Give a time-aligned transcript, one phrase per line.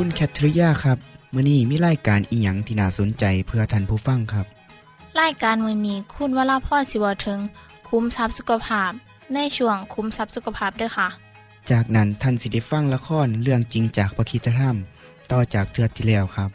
[0.00, 0.98] คุณแคทริยาครับ
[1.34, 4.46] มื่อนี้มีรายการอิหยังที่น่าสนใจเพื่อท่านผู้ฟังครับ
[5.20, 7.38] รายการมือนี้คุณวราพ่อสิวถึง
[7.88, 8.90] คุ้มทรัพย์สุขภาพ
[9.34, 11.08] ในช่วงคุ้มทรัพย์สุขภาพด้วยค่ะ
[11.70, 14.76] จากนั้นท่านสิได้ฟังละครเรื่องจริงจากประคีตธรรม
[15.32, 16.50] ต่อจากเทือกที่แล้วครับ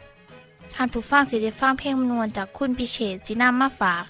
[0.74, 4.04] ท่านผู้ฟังสิได้ฟังเพลงมนวนจากคุณพิเชษจีนัมมาฝาก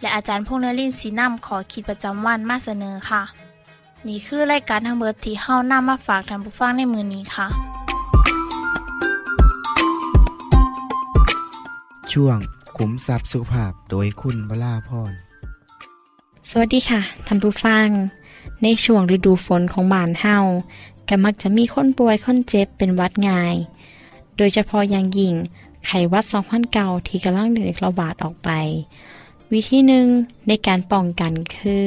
[0.00, 3.22] และอาจารย์พงษ์นรินทร์สีนัมขอขีดประจำวันมาเสนอค่ะ
[4.06, 7.46] นี่คือรายการทางเบอร์ที่เฮ้านํมาฝากท่านผู้ฟังในมือนี้ค่ะ
[12.12, 12.38] ช่วง
[12.76, 15.12] ขุมทรัพย์สุภาพโดยคุณวราพร
[16.48, 17.86] สวัสดีค่ะท่านผู้ฟัง
[18.62, 20.36] ในช่วงฤดูฝนของบ้านเฮา
[21.08, 23.54] ก็มักจะมีคนป่วยคนเจ็บเป็นวัดง่าย
[24.36, 25.34] โดยเฉพาะอย่างยิ่ง
[25.86, 26.24] ไข้หวัด
[26.66, 28.50] 2009ที่กำลังเดือดระบาดออกไป
[29.52, 30.06] วิธีหนึ่ง
[30.48, 31.84] ในการป้องกันคือ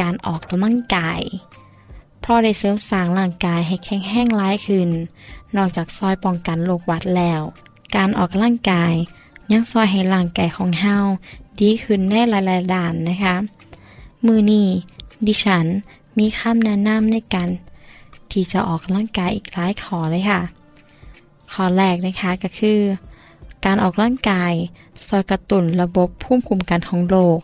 [0.00, 1.20] การออกกำลังกาย
[2.20, 4.88] เพราะได้เสริมสร้างร่างกายให้แข็งแรงร้ายขึ้น
[5.56, 7.42] นอกจากซอยป้องกันโรคหวัดแล้ว
[7.96, 8.94] การออกกำลังกาย
[9.52, 10.96] ยังซอยให้ร่างกายของเฮา
[11.60, 13.36] ดีขึ้นในหลายๆด้านนะคะ
[14.26, 14.68] มือนี้
[15.26, 15.66] ดิฉัน
[16.18, 17.48] มีคำแนะนำในการ
[18.30, 20.40] ที่จะออกกำลังกายอีกหลายข้อเลยค่ะ
[21.52, 22.80] ข้อแรกนะคะก็คือ
[23.64, 24.52] การออกกำลังกาย
[25.06, 27.38] ซอยกระตุ้นระบบภูมิคุ้มกันของโลก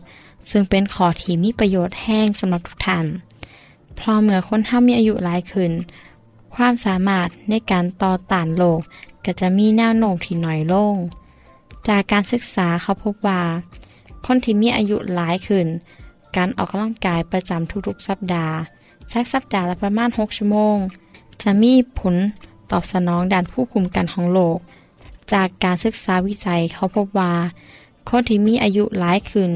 [0.51, 3.07] ซึ่งเป็นข้อที่มีประโยชน์แห้งสำหรับทุกท่าน
[4.01, 5.73] พราะเมื่อคนท่ามีอายุหลายขึ้น
[6.55, 8.81] ความสามารถในการต่อต้านโรค
[9.25, 10.97] ก็จะมีแนวโน้มที่น้อยลง
[11.89, 13.43] จากการศึกษาเขาพบว่า
[14.27, 15.67] คนที่มีอายุหลายขึ้น
[16.37, 18.57] การออกกำลังกายประจำทุกๆสัปดาห์
[19.13, 20.77] สักสัปดาห์ละประมาณ 6 ชั่วโมง
[21.43, 22.15] จะมีผล
[22.71, 24.59] ตอบสนองด้านผู้คุมกันของโลก
[25.33, 27.33] จากการศึกษาวิจัยเขาพบว่า
[28.09, 29.51] คนที่มีอายุหลายขึ้น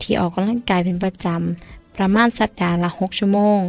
[0.00, 3.60] ที่ออกกำลังกายเป็นประจำ ประมาณสัปดาห์ละ 6 ชั่วโมง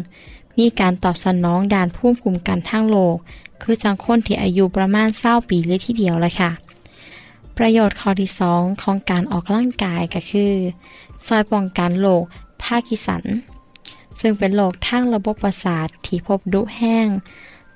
[0.57, 3.15] มีการตอบสนองด้านผู้คุมกันทั้งโลก
[3.61, 6.51] คือจังคนที่อายุประมาณเศร้าปีเลยทีเดียวเลยค่ะ
[7.57, 10.53] ประโยชน์ข้อที่สองของการออกกำลังกายก็คือ
[11.25, 12.23] ซอยป้องกันโรค
[12.61, 13.23] พาร์กินสัน
[14.19, 17.07] ซึ่งเป็นโรคทางระบบประสาทที่พบดุแฮง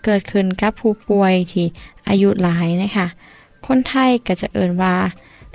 [0.04, 1.68] เกิดขึ้นกับผู้ป่วยที่
[2.10, 3.08] อายุหลายนะคะ
[3.68, 4.96] คนไทยก็จะเอิ้นว่า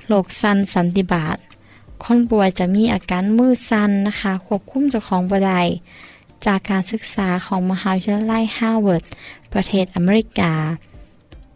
[0.06, 1.36] โรคสันสันนิบาต
[2.04, 5.62] คนป่วยจะมีอาการมือสันนะคะ ควบคุมเจ้าของบ่ได้
[6.46, 9.04] จากการศึกษาของมหาวิทยาลัยฮาร์วาร์ด
[9.52, 10.52] ประเทศอเมริกา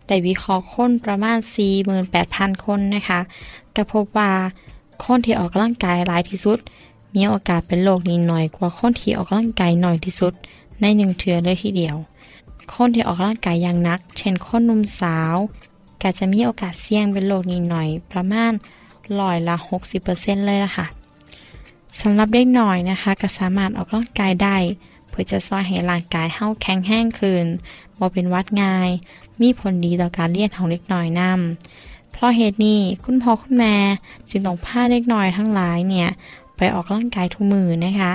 [0.08, 1.38] ได้วิเคราะห์คนประมาณ
[2.00, 3.20] 48,000 คนนะคะ
[3.76, 4.30] ก็พบว่า
[5.04, 6.58] คนที่ออกกำลังกายหลายที่สุด
[7.14, 10.32] มีโอกาสเป็นโรคนี้น้อยกว่าคนที่ออกกำลังกายน้อยที่สุด
[10.80, 11.96] ในหนึ่งเทือเลยทีเดียว
[12.74, 15.34] คนที่ออกกำลังกายอย่างนัก เช่นคนหนุ่มสาว
[16.02, 18.52] ก็จะมีโอกาสเสี่ยงเป็นโรคนี้หน่อยประมาณ
[19.20, 19.56] ร้อยละ
[20.00, 20.86] 60%เลยละค่ะ
[22.00, 24.56] สำหรับเด็กหน่อยนะคะ ก็สามารถออกกำลังกายได้
[25.08, 27.46] เพื่อจะซอยให้ร่างกายเฮาแข็งแห้งขึ้น
[27.98, 28.88] บ่าเป็นวัดง่าย
[29.40, 33.74] มีผลดีต่อการเรียนของเด็กน้อยนำเพราะเหตุนี้คุณพ่อคุณแม่
[34.28, 36.08] จึงต้องพาเด็กน้อยทั้งหลายเนี่ย
[36.56, 38.12] ไปออกกำลังกายทุกมือนะคะ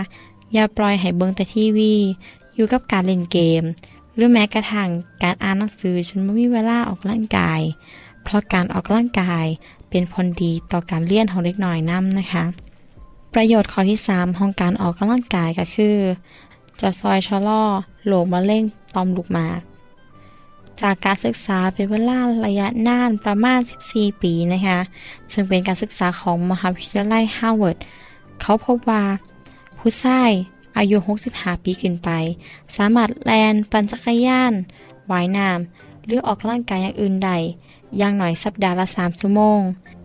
[0.54, 1.94] อย่าปล่อยให้เบิ่งแต่ทีวี
[2.56, 3.64] อยู่กับการเล่นเกม
[4.16, 4.90] หรือแม้กระทั่ง
[5.24, 7.62] การอ่านหนังสือจนไม่มีเวลาออกกำลังกาย
[8.24, 9.46] เพราะการออกกำลังกาย
[9.90, 12.44] เป็นผลดีต่อการเรียนของเด็กน้อยนำนะคะ
[13.34, 15.97] ประโยชน์ข้อที่ 3 ของการออกกำลังกายก็คือ
[16.82, 17.64] จะซอยชะลอ
[18.06, 18.64] โรคมะเร็ง
[18.96, 19.59] ต่อมลูกหมาก
[20.81, 23.59] จากการศึกษาเป็นเวลาระยะนานประมาณ
[23.90, 24.79] 14 ปีนะคะ
[25.31, 27.78] ซึ่งเป็นการศึกษาของมหาวิทยาลัยฮาร์วาร์ด
[28.41, 29.03] เขาพบว่า
[29.79, 30.31] ผู้ชาย
[30.78, 30.97] อายุ
[31.29, 32.09] 65 ปีขึ้นไป
[32.75, 34.53] สามารถแลนปั่นจักรยาน
[35.11, 37.31] ว่ายน้ำหรือออกกำลังกายอย่างอื่นใด
[37.97, 39.59] อย่างน้อยสัปดาห์ละ3ชั่วโมง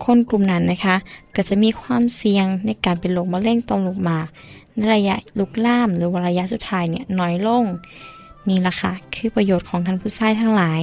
[0.04, 0.96] คนกลุ่มนั้นนะคะ
[1.34, 4.26] ก็จะมีความเสี่ยงในการเป็นโรคมะเร็งต่อมลูกหมาก
[4.76, 7.64] ในระยะลุกล่ามหรือวาระยะสุดท้ายเนี่ยน้อยลง
[8.48, 10.80] นี่ละค่ะ คือประโยชน์ของท่านผู้ชายทั้งหลาย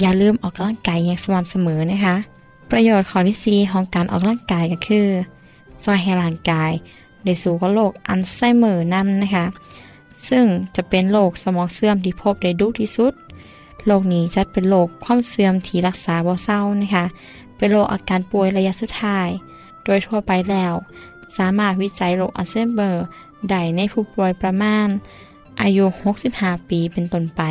[0.00, 2.16] อย่าลืมออกกำลังกายอย่างสม่ำเสมอนะคะ
[2.70, 5.06] ประโยชน์ข้อที่สี่ของการออกกำลังกายก็คือ
[5.82, 6.72] ช่วยให้ร่างกาย
[7.24, 9.46] ได้สู้กับโรคอัลไซเมอร์นํนะคะ
[10.28, 10.44] ซึ่ง
[10.76, 13.12] จะเป็นโรคสมองเสื่อมที่พบได้ดุที่สุด
[13.86, 17.04] โรคนี้จะเป็นโรคความเสื่อมที่รักษาบ่เศร้านะคะ
[17.56, 19.28] เป็นโรคอาการป่วยระยะสุดท้าย
[19.84, 20.74] โดยทั่วไปแล้ว
[21.36, 23.04] สามารถวิจัยโรคอัลไซเมอร์
[23.50, 24.88] ได้ในผู้ป่วยประมาณ
[25.62, 25.84] อายุ
[26.26, 27.42] 65 ปีเป็นต้นไป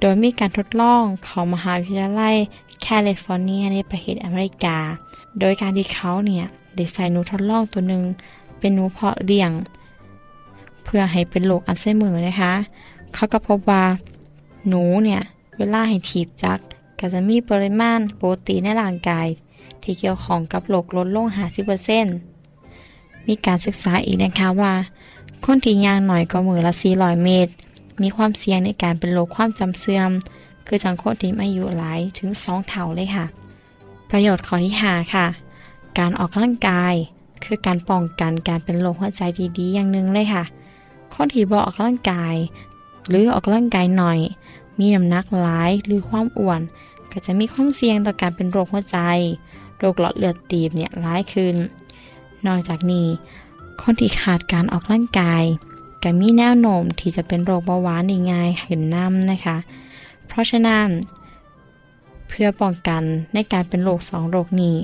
[0.00, 2.36] โดยมีการทดลองของมหาวิทยาลัย
[2.80, 4.78] แคลิฟอร์เนียในประเทศอเมริกา
[5.40, 6.44] โดยการที่เขาเนี่ย
[6.76, 8.02] ได้ใส่หนูทดลองตัวหนึ่ง
[8.58, 9.50] เป็นหนูเพาะเลี้ยง
[10.84, 12.52] เพื่อให้เป็นโรคอัลไซเมอร์นะคะ
[13.14, 13.84] เขาก็พบว่า
[14.68, 15.20] หนูเนี่ย
[15.56, 16.62] เวลาให้ถีบจักร
[16.98, 19.26] ก็จะมีปริมาณโปรตีนในร่างกาย
[19.82, 21.26] ที่เกี่ยวของกับโรคลดลง
[22.46, 24.72] 50%มีการศึกษาอีกนะคะว่า
[25.46, 27.52] คนที่ย่างหน่อยก็มือละ400เมตร
[28.02, 30.10] มีความเสี่ยงในการเป็นโรคความจำเสื่อม
[30.66, 33.26] คือจังคนที่อายุหลายถึง2เท่าเลยค่ะ
[34.10, 35.26] ประโยชน์ข้อที่5ค่ะ
[35.98, 36.94] การออกกำลังกาย
[37.44, 39.22] คือการป้องกันการเป็นโรคหัวใจ
[39.58, 40.44] ดีๆอย่างหนึ่งเลยค่ะ
[41.14, 42.36] คนที่บ่ออกกำลังกาย
[43.08, 44.18] หรือออกกำลังกายหน่อย
[44.78, 46.60] มีน้ำหนักหลายหรือความอ้วน
[47.10, 48.98] ก็จะมีความเสี่ยงต่อการเป็นโรคหัวใจ
[49.78, 51.54] โรคหลอดเลือดตีบเนี่ยร้ายขึ้น
[52.46, 53.06] นอกจากนี้
[53.80, 55.44] คนที่ขาดการออกกำลังกาย
[56.02, 59.56] ก็มีแนวโน้มที่จะเป็นโรคเบาหวานได้ง่ายขึ้นน้ำนะคะ
[60.26, 60.88] เพราะฉะนั้น
[62.28, 63.02] เพื่อป้องกัน
[63.34, 64.76] ในการเป็นโรคสองโรคนี้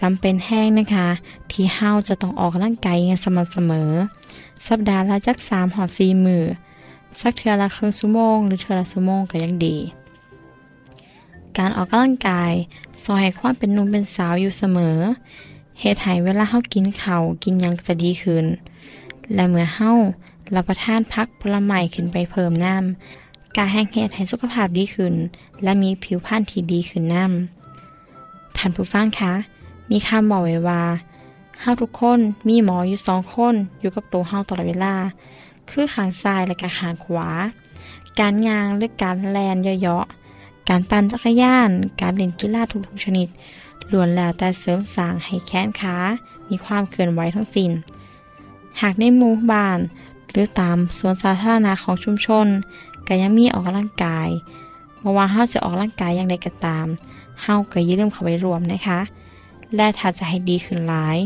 [0.00, 1.08] จำเป็นแห้งนะคะ
[1.50, 3.90] ที่เฮาจะต้องออกกำลังกายอย่างสม่ำเสมอ
[4.66, 6.42] สัปดาห์ละจักสามหอสี่มือ
[7.20, 9.76] สักเทือละครึ่งชั่วโมงหรือเทือละชั่วโมงก็ยังดี
[11.58, 12.52] การออกกำลังกาย
[13.02, 14.98] ซอยให้ความเป็นหนุ่มเป็นสาวอยู่เสมอ
[15.84, 18.44] เหตุให้เวลาเฮากินเข้ากินยังจะดีขึ้น
[19.34, 19.92] และเมื่อเฮา
[20.54, 25.14] รับประทานพักผลไม้ขึ้นไปเพิ่มน้ำการแห้งเหตุให้สุขภาพดีขึ้น
[25.62, 29.32] และมีผิวพรรณที่ดีขึ้นน้ำท่านผู้ฟังคะ
[29.90, 30.82] มีคำบอกไว้ว่า
[31.60, 34.94] เฮาทุกคนมีหมออยู่สองคนอยู่กับตัวเฮาตลอดเวลา
[35.70, 37.28] คือขางซ้ายและก็ขางขวา
[38.18, 40.21] การยางหรือการแลนเยาะๆ
[40.68, 41.70] การปั่นจักรยาน
[42.00, 43.28] การเล่นกีฬาทุกๆชนิด
[43.92, 45.96] ล้วนแล้วแต่เสริมสร้างให้แขนขา
[46.48, 47.70] มีความเคลื่อนไหวทั้งสิ้น
[48.80, 49.78] หากในหมู่บ้าน
[50.30, 52.46] หรือตามสวนสาธารณะของชุมชน
[53.06, 54.28] ก็ยังมีออกกำลังกาย
[55.02, 56.86] บ่ว่าเฮาจะออกกำลังกายอย่างใดก็ตาม
[57.42, 59.00] เฮาก็ยืมเข้าไปรวมนะคะ
[59.76, 61.16] และถ้าจะให้ดีขึ้นหลาย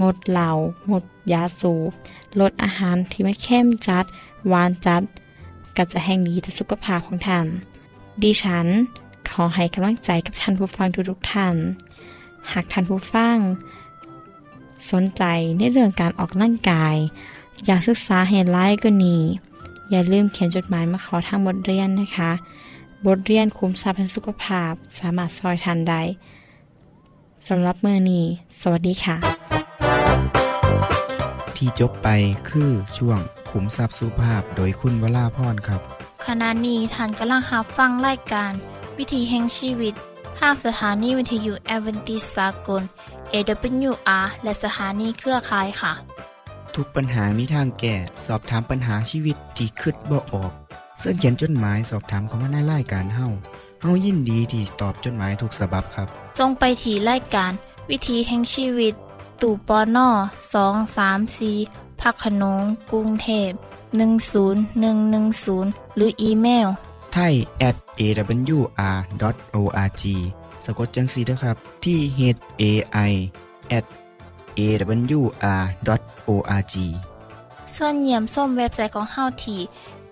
[0.00, 0.50] งดเหล้า
[0.90, 1.90] งดยาสูบ
[2.40, 4.04] ลดอาหารที่ไม่เข้มจัด
[4.48, 5.02] หวานจัด
[5.76, 7.46] ก็จะแห่งดีต่อสุขภาพของท่าน
[8.22, 8.66] ดิฉัน
[9.30, 11.54] ขอให้กำลังใจกับท่านผู้ฟังทุกๆท่าน
[12.52, 13.36] หากท่านผู้ฟัง
[14.90, 15.22] สนใจ
[15.58, 16.96] ในเรื่องการออกกำลังกาย
[17.66, 19.16] อยากศึกษาเห็นไลฟ์ก็นี
[19.90, 22.30] อย่าลืมเขียนจดหมายมาขอทางบทเรียนนะคะ
[23.06, 26.02] บทเรียนคุ้มทรัพย์สุขภาพ สามารถซอยทันได้
[27.48, 28.24] สำหรับเมื่อนี้
[28.60, 29.16] สวัสดีค่ะ
[31.56, 32.08] ที่จบไป
[32.48, 33.18] คือช่วง
[33.50, 38.52] ขุมทรัพย์สุภาพโดยคุณวราพรครับ ขณะนี้ท่านกำลังรับฟังรายการ
[38.98, 39.94] วิธีแห่งชีวิต
[40.38, 42.82] ทางสถานีวิทยุแอเวนติสากล
[43.32, 45.92] AWR และสถานีเครือข่ายค่ะ
[46.74, 47.96] ทุกปัญหามีทางแก้
[48.26, 50.52] สอบถามปัญหาชีวิตที่คิดบ่ออก
[50.98, 53.26] เสื้อเขียนจดหมายสอบถามเขามาในรายการเฮา
[53.82, 57.52] เฮายินดีที่ตอบจดหมายถูกสาบับครับ ทรงไปที่รายการ
[57.90, 58.94] วิธีแห่งชีวิต
[59.42, 60.08] ตู่ปอนอ
[60.54, 61.52] สองสามสี
[62.00, 63.50] พักขนงกรุงเทพ
[63.92, 66.68] 10110 หรืออีเมล
[67.12, 67.34] ไทย
[67.68, 70.02] at awr.org
[70.64, 72.20] สะกดจังสีนะครับ ที่ h
[72.60, 72.62] a
[73.10, 73.12] i
[73.78, 73.84] at
[74.58, 76.74] awr.org
[77.76, 79.60] ส่วนเยี่ยมส้มเว็บไซต์ของเฮาที่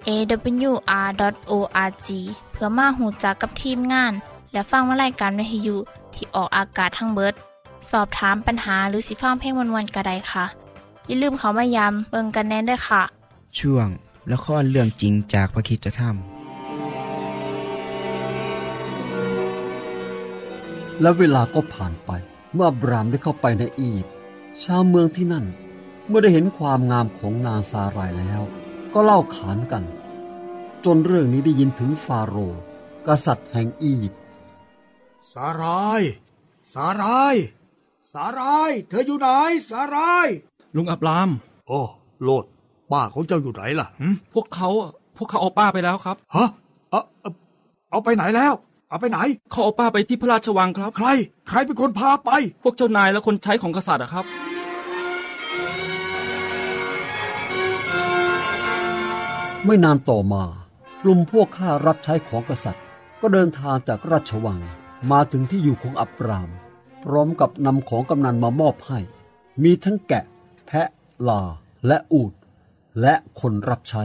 [0.09, 2.09] awr.org
[2.53, 4.13] เพื่อมาหูจักกับทีมงาน
[4.53, 5.77] และฟังวารายการวิทยุ
[6.15, 7.35] ที่ออกอากาศทั้งเบิด
[7.91, 10.45] สอบถามปัญหาหรือสิฟังเพลงวนๆกระไดค่ะ
[11.07, 13.03] อย่าลืมเขามายามเบิงกันแน่นด้วยค่ะ
[13.59, 13.89] ช่วง
[14.33, 16.17] ละครเรื่องจริงจากพระคริสตธรรม
[21.01, 22.11] และเวลาก็ผ่านไป
[22.55, 24.15] เมื่ออับรามได้เข้าไปในอียิปต์
[24.65, 25.45] ชาวเมืองที่นั่น
[26.09, 28.43] เมื่อได้เห็นความงามของนางซารายแล้ว
[28.95, 29.85] ก็เล่าขานกัน
[30.85, 32.61] จนเรื่องนี้ได้ยินถึงฟาโรห์
[33.07, 34.23] กษัตริย์แห่งอียิปต์
[35.33, 36.03] สาราย
[36.75, 37.35] สาราย
[38.13, 39.29] สาราย เธออยู่ไหน
[39.71, 40.29] สาราย
[40.77, 41.31] ลุงอับราม
[41.69, 41.81] โอ้
[42.23, 42.45] โลด
[42.93, 46.49] ป้าของเจ้าอยู่ไหนล่ะหึพวกเขาอะพวกเขาเอาป้าไปแล้วครับฮะ
[46.91, 47.31] เอาเอา
[47.91, 48.53] เอาไปไหนแล้ว
[48.91, 49.19] เอาไปไหน
[49.51, 51.09] เขาเอาป้าไปที่พระราชวังครับ ใคร
[51.49, 52.31] ใครเป็นคนพาไป
[52.63, 54.25] พวกเจ้านายและคนใช้ของกษัตริย์อะครับ
[59.65, 60.45] ไม่นานต่อมา
[61.03, 62.85] กลุ่มพวกข้ารับใช้ของกษัตริย์
[63.21, 64.59] ก็เดินทางจากราชวัง
[65.11, 66.51] มาถึงที่อยู่ของอับราม
[67.05, 68.99] พร้อมกับนำของกำนันมามอบให้
[69.63, 70.25] มีทั้งแกะ
[70.67, 70.89] แพะ
[71.29, 71.43] ลา
[71.87, 72.33] และอูด
[73.01, 74.05] และคนรับใช้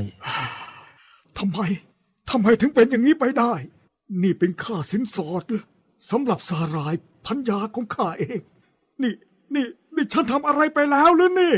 [1.37, 1.59] ทำไม
[2.29, 3.53] ทำไมถึงเป็นอย่างนี้ไปได้
[4.21, 5.63] นี่เป็นค่าสินสอดเหรอ
[6.09, 6.93] สำหรับสาราย
[7.25, 8.39] พัญญาของข้าเอง
[9.01, 9.13] นี่
[9.53, 11.55] นี่นี่ฉันทำอะไรไปแล้วหรือนี่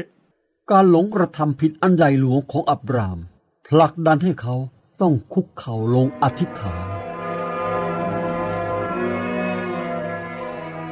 [0.71, 3.19] การหลงกระทำผิดอันใหญ่หลวงของอับราม
[3.67, 4.55] ผลักดันให้เขา
[5.01, 6.87] ต้องคุกเข่าลงอธิษฐาน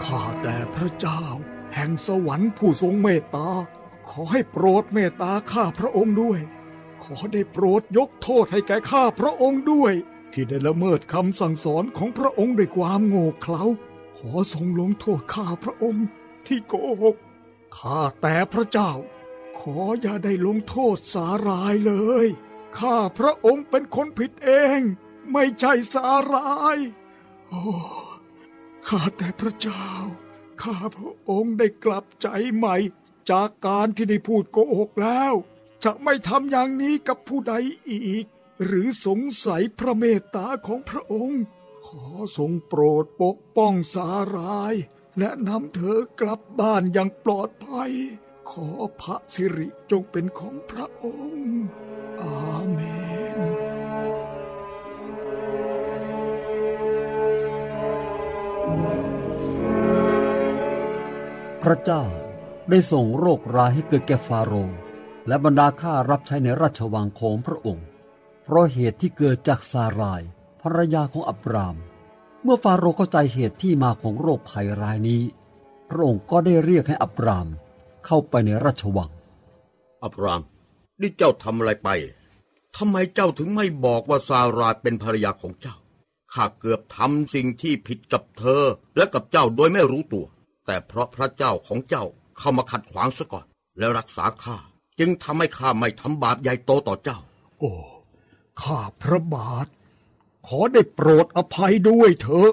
[0.03, 1.23] ข้าแต่พระเจ้า
[1.73, 3.49] แห่งสวรรค์ผู้ทรงเมตตา
[4.09, 6.39] ขอให้โปรดเมตตาข้าพระองค์ด้วย
[7.03, 9.93] ขอได้โปรดยกโทษให้แก่ข้าพระองค์ด้วย
[10.33, 13.63] ที่ได้ละเมิดคำสั่งสอนของพระองค์ด้วยความโง่เขลา
[14.17, 16.05] ขอทรงลงโทษข้าพระองค์
[16.47, 17.15] ที่โกหก
[17.77, 18.91] ข้าแต่พระเจ้า
[19.59, 21.93] ขออย่าได้ลงโทษสารายเล
[22.25, 22.27] ย
[22.79, 24.79] ข้าพระองค์เป็นคนผิดเอง
[25.31, 26.77] ไม่ใช่สาราย
[27.49, 27.63] โอ้
[28.87, 29.87] ข้าแต่พระเจ้า
[30.61, 32.75] ข้าพระองค์ได้กลับใจใหม่
[33.31, 35.33] จากการที่ได้พูดโกหกแล้ว
[35.83, 37.53] จะไม่ทำอย่างนี้กับผู้ใด
[37.89, 38.25] อีก
[38.63, 41.41] หรือสงสัยพระเมตตาของพระองค์
[41.87, 42.05] ขอ
[42.37, 44.73] ทรงโปรดปกป้องสาราย
[45.19, 47.91] และนำเธอกลับบ้านอย่างปลอดภัย
[48.49, 48.69] ขอ
[49.01, 51.53] พระสิริจงเป็นของพระองค์
[52.21, 52.79] อาเม
[53.37, 53.39] น
[61.63, 62.03] พระเจ้า
[62.69, 64.77] ได้ส่งโรคร้ายให้เกิดแก่ฟาโรห์
[65.27, 67.85] และบรรดาข้ารับใช้ในราชวังของพระองค์
[68.43, 70.21] เพราะเหตุที่เกิดจากซาราย
[70.61, 71.75] ภรรยาของอับราม
[72.43, 75.21] เมื่อฟาโรห์เข้าใจเหตุที่มาของโรคภัยร้ายนี้
[75.89, 77.47] พระองค์ก็ได้เรียกให้อับราม
[78.05, 79.11] เข้าไปในราชวัง
[80.03, 80.41] อับราม
[81.01, 81.89] นี่เจ้าทำอะไรไป
[82.77, 85.75] ทำไมเจ้าถึงไม่บอกว่าซาราเป็นภรรยาของเจ้า
[86.33, 88.63] ข้าเกือบทำสิ่งที่ผิดกับเธอ
[88.97, 90.25] และกับเจ้าโดยไม่รู้ตัว
[90.65, 92.05] แต่เพราะพระเจ้าของเจ้า
[92.37, 93.45] เข้ามาขัดขวางซะก่อน
[93.77, 94.57] และรักษาข้า
[94.99, 97.19] จึงทำให้ข้าไม่ทำบาปใหญ่โตต่อเจ้า
[97.59, 97.71] โอ้
[98.61, 99.67] ข้าพระบาท
[100.47, 102.51] ขอได้โปรดอภัยด้วยเถอะ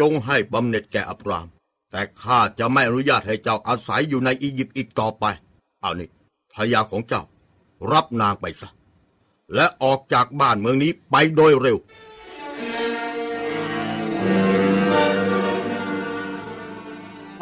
[0.00, 1.46] จงให้บำเหน็จแก่อับราม
[1.90, 5.24] แต่ข้าจะไม่อนุญาตให้เจ้าอาศัยอยู่ในอียิปต์อีกต่อไป
[5.80, 6.08] เอานี่
[6.52, 7.22] ภรรยาของเจ้า
[7.92, 8.70] รับนางไปซะ
[9.54, 11.78] และออกจากบ้านเมืองนี้ไปโดยเร็ว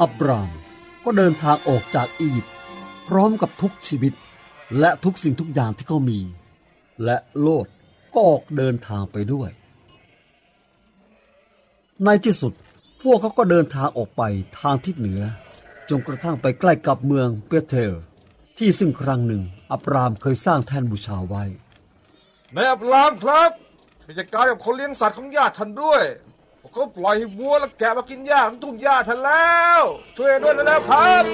[0.01, 0.60] อับราม
[1.13, 2.55] ก็เดินทางออกจากอียิปต์
[3.09, 4.13] พร้อมกับทุกชีวิต
[4.81, 6.21] และทุกสิ่งทุกอย่างที่เขามี
[7.05, 7.67] และโลด
[8.13, 9.51] ก็ออกเดินทางไปด้วย
[12.05, 12.53] ในที่สุด
[13.03, 14.23] พวกเขาก็เดินทางออกไป
[14.61, 15.23] ทางทิศเหนือ
[15.89, 17.95] จนกระทั่งไปใกล้กับเมืองเปเทล
[18.59, 21.45] ที่ซึ่งครั้งหนึ่งอับรามเคยสร้างแท่นบูชาไว้
[22.55, 23.51] นายอับรามครับ
[24.05, 26.03] ไปจัดการกับคนเลี้ยงสัตว์ของญาติท่านด้วย
[26.73, 29.83] เขาปล่อยให้วัวและแกะมากินหญ้าของทุ่งหญ้าท่านแล้ว
[30.17, 31.25] ช่วยด้วยแล้วครับ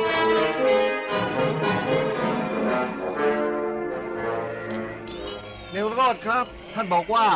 [5.73, 7.27] เนวโรดครับ ท่านบอกว่า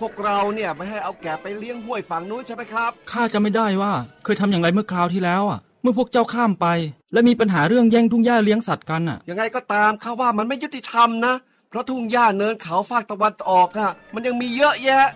[0.00, 3.92] พวกเราเนี่ยไม่ให้เอาแกะไปเลี้ยงห้วยฝั่งนู้นใช่ไหมครับ ข้าจะไม่ได้ว่า
[4.24, 6.66] เคยทำอย่างไรเมื่อคราวที่แล้วอะ เมื่อพวกเจ้าข้ามไป
[7.12, 11.34] และมีปัญหาเรื่องแย่งทุ่งหญ้าเลี้ยงสัตว์กันอะ ยังไงก็ตามข้าว่ามันไม่ยุติธรรมนะ
[11.68, 15.06] เพราะทุ่งหญ้าเนินเขาฝากตะวันออกอะมันยังมีเยอะแยะ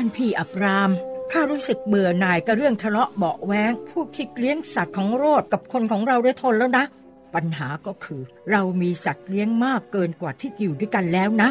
[0.00, 0.90] ท่านพี่อับราม
[1.32, 6.84] ข้ารู้สึกเบื่อหน่ายกับเรื่องทะเลาะเบาแวงพวกที่เลี้ยงสัตว์ของโรดกับคนของเราได้ทนแล้วนะ
[7.34, 11.48] ปัญหาก็คือ เรามีสัตว์เลี้ยงมากเกินกว่าที่อยู่ด้วยกันแล้วนะ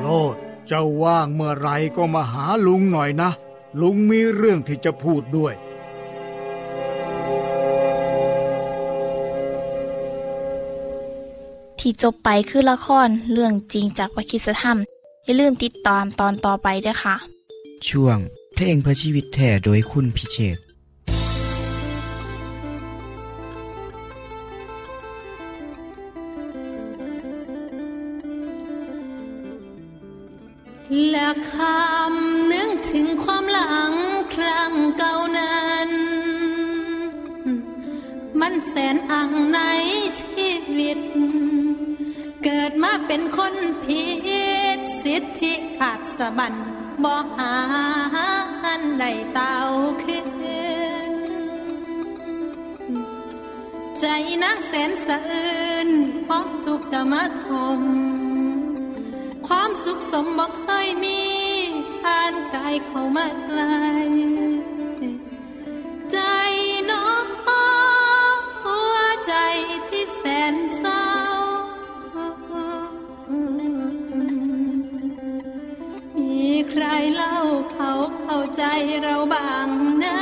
[0.00, 3.30] โลดเจ้าว่างเมื่อไรก็มาหาลุงหน่อยนะ
[3.80, 5.54] ลุงมีเรื่องที่จะพูดด้วย
[11.82, 14.78] ที่จบไปคือละครเรื่องจริงจากวิคิสธรรม
[15.24, 17.16] อย่าลืมติดตามตอนต่อไปด้วยค่ะ
[17.88, 18.18] ช่วง
[18.54, 20.58] เพลงเพื่อชีวิตแท่โดยคุณพิเชษ
[31.10, 33.92] และคำนึกถึงความหลัง
[34.34, 35.90] ครั้งเก่านั้น
[38.40, 39.58] มันแสนอังใน
[43.14, 43.54] เป็นคน
[43.84, 44.06] ผิ
[44.78, 46.54] ดสิทธิขาดสะบัน
[47.04, 47.54] บ่หา
[48.64, 49.04] อันใด
[49.34, 49.58] เต้า
[50.04, 50.28] ขึ้น
[53.98, 54.04] ใจ
[54.42, 55.88] นางแสนสะอื้น
[56.26, 57.14] พราะทุกกรรม
[57.44, 57.80] ทม
[59.46, 61.20] ความสุขสมบอกเคยมี
[62.02, 63.60] ผ่านกายเข้ามาไกล
[79.02, 79.68] เราบาง
[80.02, 80.18] นะ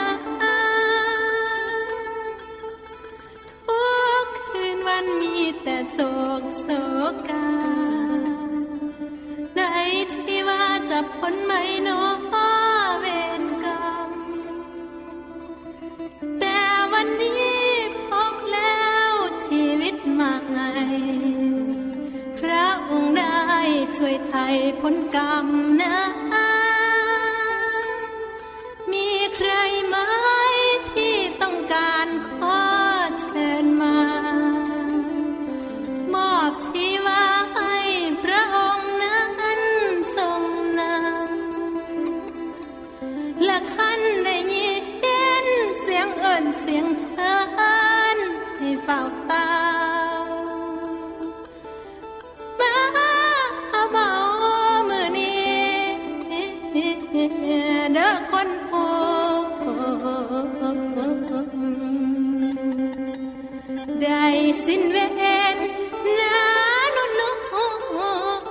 [3.66, 3.84] ทุ
[4.24, 5.98] กคืนวันมีแต่โศ
[6.40, 6.68] กโศ
[7.28, 7.48] กา
[9.56, 9.60] ใน
[10.12, 11.52] ที่ว่าจะพ้นไหม
[11.84, 12.16] เนาะ
[12.98, 13.06] เว
[13.40, 14.10] รกรรม
[16.40, 16.58] แต่
[16.92, 17.58] วันนี้
[18.10, 19.12] พบแล้ว
[19.46, 20.34] ชีวิตใหม่
[22.38, 23.40] พระองค์ได้
[23.96, 25.46] ช่วยไทยพ้นกรรม
[25.82, 25.96] นะ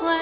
[0.10, 0.22] วั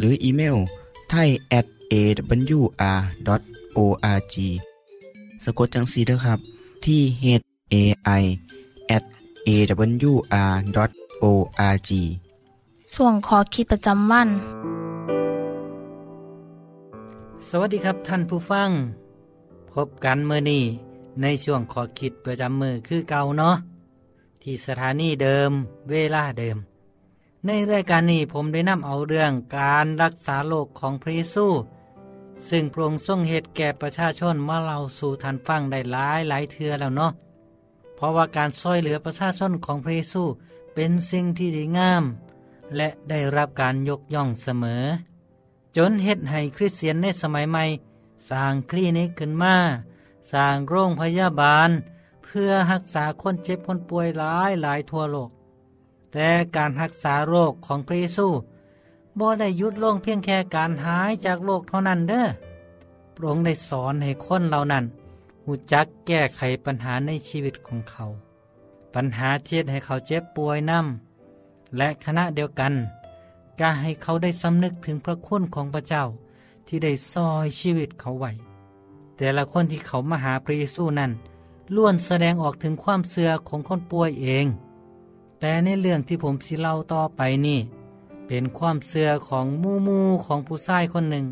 [0.00, 0.56] หรืออีเมล
[1.10, 3.24] ไทย at awr.org
[5.44, 6.38] สะกดจังสีเด้อครับ
[6.84, 7.24] ที่ h
[7.72, 7.74] a
[8.20, 8.22] i
[8.96, 9.04] at
[9.48, 10.40] awr.org
[12.94, 14.28] ส่วนขอคิดประจำวัน
[17.48, 18.70] สวัสดีครับท่านผู้ฟัง
[19.72, 20.64] พบกันเมื่อนี้
[21.22, 23.56] ในช่วงขอคิดประจำมือคือเก่าเนาะ
[24.42, 25.50] ที่สถานีเดิม
[25.90, 26.56] เวลาเดิม
[27.46, 31.46] ในรายการนี้ผมได้นำเอาเรื่องการรักษาโรคของพระเยซู
[32.48, 37.12] ซึ่งพระองค์ทรงเหตุแก่ประชาชนมาเล่าสู่ทันฟังได้หลายหลายเทือแล้วเนาะ
[37.94, 40.22] เพราะว่าการช่วยเหลือประชาชนของพระเยซู
[40.74, 42.04] เป็นสิ่งที่ดีงาม
[42.76, 44.84] และได้รับการยกย่องเสมอ
[45.76, 47.64] จนเฮ็ดให้คริสเตียนในสมัยใหม่
[48.30, 49.56] สร้างคลินิกขึ้นมา
[50.32, 51.70] สร้างโรงพยาบาล
[52.24, 55.30] เพื่อรักษาคนเจ็บคนป่วยหลายหลายทั่วโลก
[56.12, 58.28] แต่การรักษาโรคของพระเยซู
[59.18, 62.26] บ่ได้ยุดลงเพียงแค่การหายจากโรคเท่านั้นเด้อ
[63.14, 64.84] พระองค์ได้สอนให้คนเหล่านั้น
[65.44, 68.04] หูจักแก้ไขปัญหาในชีวิตของเขา
[68.94, 70.78] ปัญหาเทียดให้เขาเจ็บป่วยนํ
[71.76, 72.72] และคณะเดียวกัน
[73.60, 76.04] ก็ให้เขาได้สำนึกถึงพระคุณของพระเจ้า
[76.66, 78.30] ที่ได้ซอยชีวิตเขาไว้
[79.16, 81.12] แต่ละคนที่เขามาหาพระเยซูนั้น
[81.74, 84.46] ล้วนแสดงออกถึงความเสื่อของคนป่วยเอง
[85.40, 87.60] แต่ในเรื่องที่ผมสิเล่าต่อไปนี่
[88.26, 91.26] เป็นความเสื่อของมู่มู่ของผู้ชายคนหนึ่ง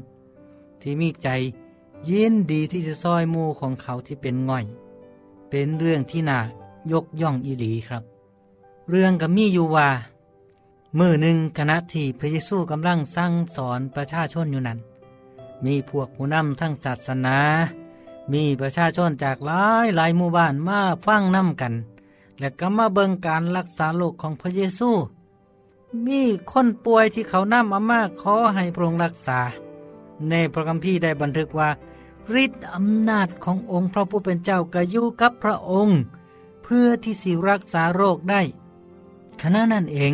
[0.81, 1.29] ที่มีใจ
[2.09, 4.65] ยินดีที่จะซอยมู่ของเขาที่เป็นง่อย
[5.51, 6.39] เป็นเรื่องที่น่า
[6.93, 8.03] ยกย่องอีหลีครับ
[8.91, 9.89] เรื่องก็มีอยู่ว่า
[10.99, 14.79] มือหนึ่งคณะที่พระเยซูกำลังสั่งสอนประชาชนอยู่นั้น
[15.65, 17.39] มีพวกผู้นำทั้งศาสนา
[18.33, 21.73] มีประชาชนจากหลายหลายหมู่บ้านมาฟังน้ำกัน
[22.41, 24.91] และก็มาเบิงการรักษาโรคของพระเยซู
[26.07, 26.23] มี
[26.53, 29.41] คนป่วยที่เขานำมามาขอให้พระองค์รักษา
[30.31, 31.71] ในพระคัมภีร์ได้บันทึกว่า
[32.43, 35.99] ฤทธิ์อำนาจขององค์พระผู้เป็นเจ้าก็อยู่กับพระองค์
[36.63, 38.41] เพื่อที่สิรักษาโรคได้
[39.41, 40.13] ขณะนั้นเอง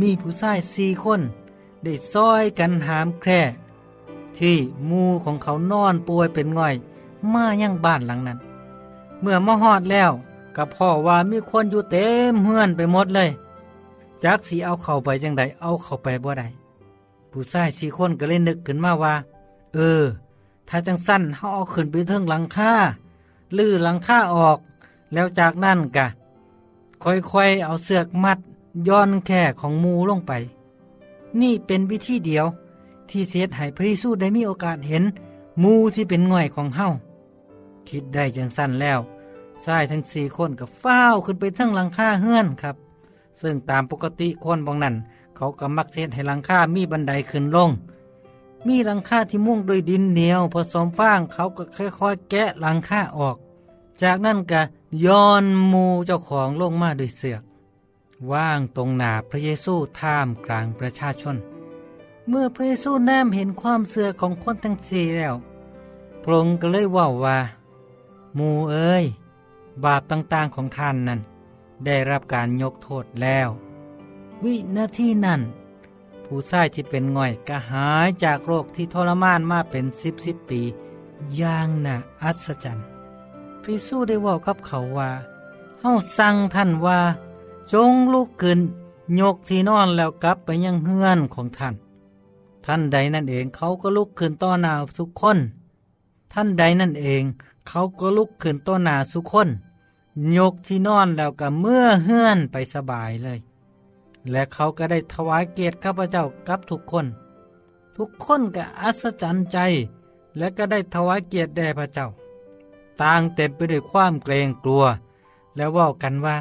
[0.00, 1.20] มีผู้ชายสี่คน
[1.84, 3.40] ได้ซอยกันหามแคร่
[4.38, 4.56] ที่
[4.88, 6.74] มูของเขานอนป่วยเป็นง่อย
[7.32, 8.38] มายังบ้านหลังนั้น
[9.20, 10.12] เมื่อมาฮอดแล้ว
[10.58, 13.30] กับพ่อว่ามีคนอยู่เต็มเฮือนไปหมดเลย
[14.24, 16.48] จักสีเอาเข้าไปจังใดเอาเข้าไปบ่ได้
[17.30, 19.14] ผู้ชายสี่คนก็เลยนึกขึ้นมาว่า
[19.74, 20.02] เออ
[20.68, 22.72] ถ้าจังสั้นเขาเอาขึ้นไปเทิงหลังคา
[23.56, 24.58] ลื้อหลังคาออก
[25.12, 26.06] แล้วจากนั่นกะ
[27.02, 28.38] ค่อยๆเอาเสือกมัด
[28.88, 30.32] ย้อนแค่ของมูลงไป
[31.40, 32.46] นี่เป็นวิธีเดียว
[33.08, 35.04] ที่เสียดให้พระเยซูได้มีโอกาสเห็น
[35.62, 36.86] มูที่เป็นง่อยของเฮา
[37.88, 39.00] คิดได้จังสั้นแล้ว
[39.64, 42.76] ชายทั้งสี่คนก็ฟ้าขึ้นไปทั้งหลังคาเฮือนครับ
[43.40, 44.94] ซึ่งตามปกติคนบางนั้น
[45.36, 47.70] เขาก็มักเสียดให้หลังคามีบันไดขึ้นลง
[48.66, 53.36] มีหลังคาที่มุ่งด้วยดินเหนียวผสมฟางเขาก็ค่อยๆแกะหลังคาออก
[54.02, 54.62] จากนั้นก็
[55.04, 57.42] ย้อนมูเจ้าของลงมาด้วยเสือก
[58.32, 61.36] ว่างตรงหนาพระเยซูท่ามกลางประชาชน
[62.28, 65.34] เมื่อพระเยซูแนมเห็นความเสื่อของคนทั้งสี่แล้ว
[66.22, 67.38] พระองค์ก็เลยว่าว่า
[68.38, 69.04] มูเอ้ย
[69.84, 71.20] บาปต่างๆของท่านนั้น
[71.86, 73.48] ได้รับการยกโทษแล้ว
[74.44, 75.40] วินาทีนั้น
[76.24, 80.60] ผู้ชายที่เป็นง่อยก็หายจากโรคที่ทรมานมาเป็นสิบสิบปี
[81.36, 82.86] อย่างน่าอัศจรรย์
[83.62, 85.10] พระเยซูได้ว่ากับเขาว่า
[85.80, 86.98] เฮาสั่งท่านว่า
[87.72, 88.60] จงลุกขึ้น
[89.20, 91.74] ยกที่นอนแล้วกลับไปยังเฮือนของท่าน
[92.64, 95.38] ท่านใดนั่นเองเขาก็ลุกขึ้นต่อหน้าทุกคน
[96.32, 97.22] ท่านใดนั่นเอง
[97.68, 99.48] เขาก็ลุกขึ้นต่อหน้าทุกคน
[100.38, 103.38] ยกที่นอนแล้วก็เมื่อเฮื่อนไปสบายเลย
[104.30, 107.06] และเขาก็ได้ถวายเกียรติข้าพเจ้ากับทุกคน
[107.96, 109.58] ทุกคนก็อัศจรรย์ใจ
[110.36, 112.08] และก็ได้ถวายเกียรติแด่พระเจ้า
[113.02, 114.84] ต่างเต็มไปด้วยความเกรงกลัว
[115.56, 116.36] แล้วว่ากันว่า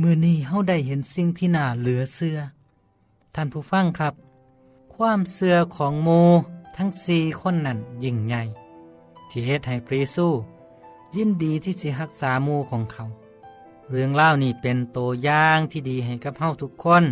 [0.00, 2.38] มือนี้เฮาได้เห็นสิ่งที่น่าเหลือเชื่อ
[3.34, 4.14] ท่านผู้ฟังครับ
[4.94, 6.08] ความเสื่อของโม
[6.76, 8.42] ทั้งสี่คนนั้นยิ่งใหญ่
[9.28, 13.04] ที่เฮ็ดให้พระเยินดีที่สิรักษามูของเขา
[13.90, 17.04] เรื่องเล่านี่เป็นตัวอย่างที่ดีให้กับเฮาทุกคน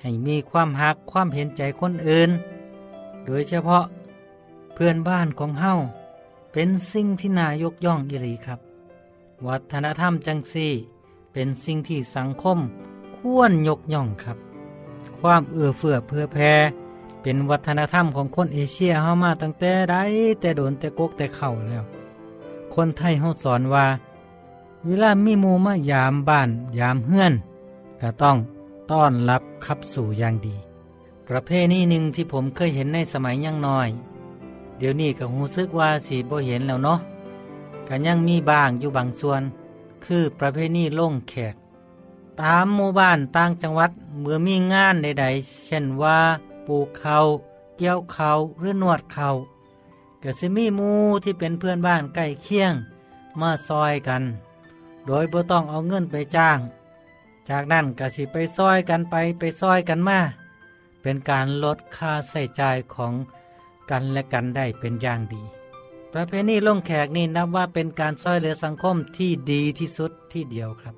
[0.00, 2.30] ให้มีความหักความเห็นใจคนอื่น
[3.24, 3.84] โดยเฉพาะ
[4.74, 5.72] เพื่อนบ้านของเฮา
[6.52, 8.60] เป็นสิ่งที่นายกย่องอีหลีครับ
[9.46, 10.72] วัฒนธรรมจังซี่
[11.32, 12.58] เป็นสิ่งที่สังคม
[13.16, 14.38] ควรยกย่องครับ
[15.18, 16.52] ความเอื้อเฟื้อเพื่อแพ่
[17.22, 19.96] เป็นวัฒนธรรมของคนเอเชียเฮามาตั้งแต่ใด
[20.40, 21.84] แต่โดนแต่กกแต่เข่าแล้ว
[22.74, 23.86] คนไทยเฮาสอนว่า
[24.86, 27.32] เวลามีมูมายามบ้าน ยามเฮือน
[28.00, 28.36] ก็ต้อง
[28.90, 30.56] ต้อนรับขับสู่อย่างดี
[31.28, 33.88] ประเพณีหนึ่งที่ผมเคยเห็นในสมัยยังน้อย
[34.76, 37.00] เดี๋ยวนี้ก็หูซึกว่าสีบ่เห็นแล้วเนาะ
[37.88, 39.42] ก็ยังมีบางอยู่บางส่วน
[40.04, 41.54] คือประเพณีล่งแขก
[42.40, 46.18] ตามหมู่บ้านต่างจังหวัดเมื่อมีงานใดๆ เช่นว่า
[46.66, 47.18] ปลูกเขา
[47.76, 49.28] เกี่ยวเขาหรือนวดเขา
[50.22, 50.90] ก็สิมีมู
[51.24, 52.74] ที่เป็นเพื่อนบ้านใกล้เคียง
[53.40, 54.22] มาซอยกัน
[55.06, 56.58] โดยบ่ต้องเอาเงินไปจ้าง
[57.48, 60.20] จากนั้นก็สิไปซอยกันไปไปซอยกันมา
[61.02, 63.14] เป็นการลดค่าใส่จ่ายของ
[63.90, 65.42] กันและกันได้เป็นอย่างดี
[66.12, 70.94] ประเพณีลงแขกนี่นับว่าเป็นการซอยเหลือสังคมที่ดีที่สุดที่เดียวครับ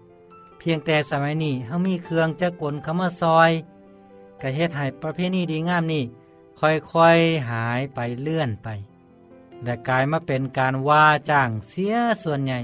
[0.59, 3.51] เพียงแต่สมัยนี้เขามีเครื่องจักลเข้ามาซอย
[4.41, 6.05] กระเฮ็ดให้ประเพณีดีงามนี่
[6.61, 8.69] ค่อยๆหายไปเลื่อนไป
[9.65, 12.61] และกลายมาเป็นการว่าจ้างเสียส่วนใหญ่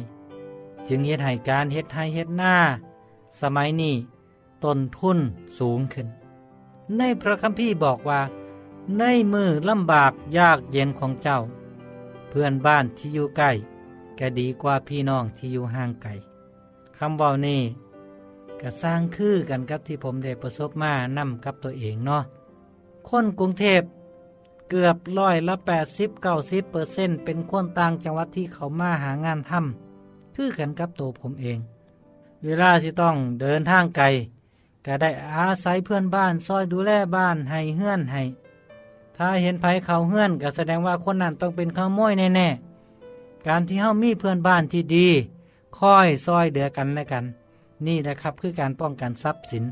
[0.88, 2.56] จึงเฮ็ดให้การเฮ็ดให้เฮ็ดหน้า
[3.40, 3.94] สมัยนี้
[4.64, 5.18] ต้นทุน
[5.58, 6.06] สูงขึ้น
[6.96, 8.20] ในพระคัมภีร์บอกว่า
[8.98, 11.38] ในมือลำบากยากเย็นของเจ้า
[12.28, 13.50] เพื่อนบ้านที่อยู่ใกล้
[14.18, 16.10] ก็ดีกว่าพี่น้องที่อยู่ห่างไกล
[16.98, 17.60] คำบอกนี้
[18.60, 22.22] ก็สร้างคือกันกับที่ผมได้ประสบมานํกับตัวเองเนาะ
[23.08, 23.82] คนกรุงเทพ
[24.70, 31.58] เกือบร้อยละแปดสิบเก้าสิบเปอร์เซ็นเป็นคนต่างจังหวัดที่เขามาหางานทำคือกันกับตัวผมเอง
[32.44, 34.04] เวลาที่ต้องเดินทางไกล
[34.86, 38.22] ก็ได้อาศัยเพื่อนบ้านซอยดูแลบ้านให้เฮือนให้
[39.16, 45.08] ถ้าเห็นภัยเขาเฮือนก็แสดงว่าคนนั้นต้องเป็นขโมยแน่ๆ การที่เฮามีเพื่อนบ้านที่ดี
[45.78, 47.24] คอยซอยเดือกันและกัน
[47.86, 49.64] นี่แหละครับคือการป้องกันทรัพย์สิน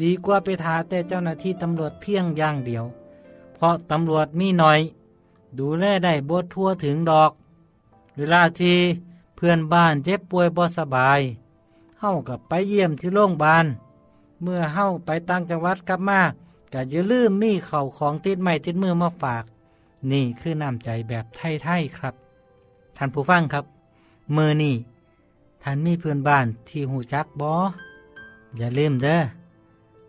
[0.00, 2.84] ดีกว่าไปทาแต่เจ้าหน้าที่ตำรวจเพียงอย่างเดียว
[3.62, 4.80] ราะตำรวจมีหน่อย
[5.58, 7.32] ดูแลได้บททั่วถึงดอก
[8.16, 8.78] เวลาที่
[9.36, 11.20] เพื่อนบ้านเจ็บป่วยบ่สบาย
[12.00, 13.66] เฮากับไปเยี่ยมที่โรงพยาบาล
[14.42, 16.20] เมื่อเฮาไปต่างจังหวัดกลับมา
[16.72, 19.44] ก็อย่าลืมมีเข่าของติดไม้ติดมือมาฝาก
[20.10, 22.14] นี่คือน้ำใจแบบไทยๆครับ
[22.96, 23.64] ท่านผู้ฟังครับ
[24.32, 24.74] เมื่อนี่
[25.62, 27.54] ท่านมีเพื่อนบ้านที่หูจักบอ
[28.56, 29.20] อย่าลืมเด้อ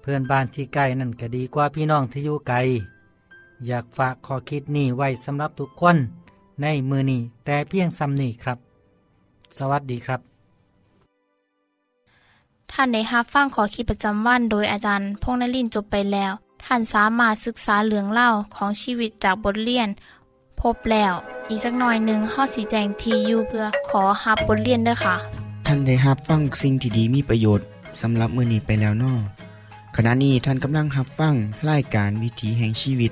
[0.01, 2.57] เพื่อนบ้านที่ไกลนั่นก็ดีกว่าพี่น้องที่อยู่ไกล
[3.67, 5.97] อยากฝากขอคิดนี่ไว้สำหรับทุกคน
[6.61, 8.57] ในมือนี่แต่เพียงซ้ำนี่ครับ
[9.57, 10.19] สวัสดีครับ
[12.71, 16.31] ท่านได้รับฟังขอคิดประจำวันโดยอาจารย์พงษ์นลินทร์จบไปแล้ว
[16.65, 19.89] ท่านสามารถศึกษาเรื่องเล่าของชีวิตจากบทเรียน
[20.61, 21.13] พบแล้ว
[21.49, 25.15] อีกสักหน่อยหนึ่งข้อสีแจงทีอยู่เพื่อขอฮับบทเรียนด้วยค่ะ
[25.65, 27.65] ท่านได้รับฟังสิ่งที่ดีมีประโยชน์
[28.01, 29.13] สำหรับมื้อนี้ไปแล้วนอ
[29.95, 31.33] ขณะนี้ท่านกำลังรับฟัง
[31.69, 33.11] รายการวิถีแห่งชีวิต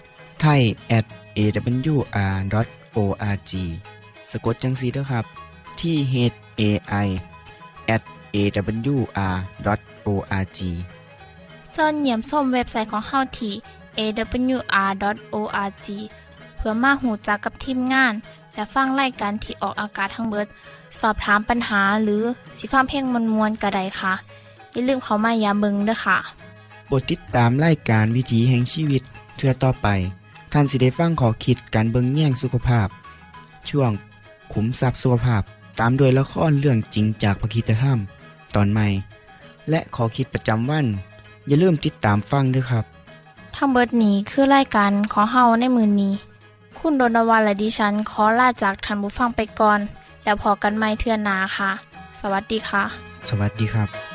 [0.41, 0.61] ไทย
[0.97, 1.05] at
[1.37, 2.21] awr.org
[4.31, 5.25] สะกดจังสีด้วยครับ
[5.79, 6.15] ที่ h
[6.59, 6.61] a
[7.05, 7.07] i
[7.95, 8.01] at
[8.35, 9.69] awr.org
[11.73, 13.53] เสินเหยี่ยมส้มเว็บไซต์ของเฮาที่
[13.99, 15.87] awr.org
[16.57, 18.13] เพื่อมาหูจักกับทีมงาน
[18.53, 20.47] และฟังไล่การที่ออกอากาศทั้งเบิด
[20.99, 22.23] สอบถามปัญหาหรือ
[22.57, 24.13] สิฟ้าเพลงมวลมวลกระไดค่ะ
[24.71, 26.17] อย่าลืมเขามายาเบิงด้วยค่ะ
[26.87, 29.01] โปรดติดตามไล่การวิถีแห่งชีวิต
[29.37, 29.87] เทือต่อไป
[30.51, 32.87] ท่านสิได้ฟังขอคิดการเบิงแย่งสุขภาพ
[33.69, 33.91] ช่วง
[34.53, 35.41] ขุมทรัพย์สุขภาพ
[35.79, 37.99] ตามโดยละครเรื่องจริงจากพระคีตธรรม
[38.55, 38.87] ตอนใหม่
[39.69, 40.85] และขอคิดประจำวัน
[41.47, 42.85] อย่าลืมติดตามฟังด้วยครับ
[43.55, 46.13] ทั้งเบิดนี้คือรายการขอเฮาในมือนนี้
[46.77, 49.79] คุณโดนวันและดิฉันขอลาจากทันบุฟังไปก่อน
[50.23, 51.71] แล้วพอกันไม่เทื่อนหนาค่ะ
[52.19, 52.83] สวัสดีค่ะ
[53.29, 54.10] สวัสดีครับ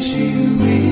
[0.00, 0.87] she will.